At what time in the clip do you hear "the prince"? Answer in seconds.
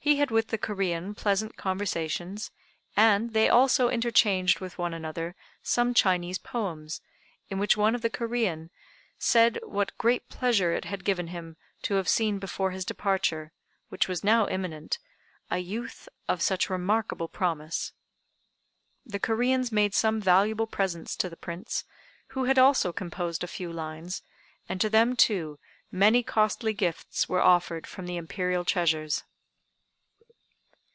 21.28-21.84